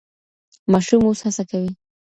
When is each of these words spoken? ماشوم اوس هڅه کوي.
ماشوم 0.71 1.01
اوس 1.05 1.19
هڅه 1.25 1.43
کوي. 1.51 1.71